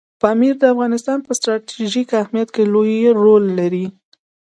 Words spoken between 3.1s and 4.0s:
رول لري.